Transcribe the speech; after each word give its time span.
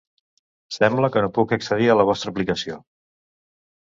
Sembla 0.77 1.11
que 1.15 1.23
no 1.25 1.29
puc 1.37 1.53
accedir 1.57 1.91
a 1.95 1.99
la 1.99 2.07
vostra 2.11 2.35
aplicació. 2.37 2.81